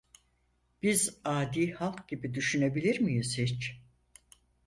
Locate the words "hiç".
3.37-3.81